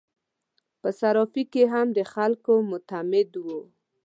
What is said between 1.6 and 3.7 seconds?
هم د خلکو معتمد وو.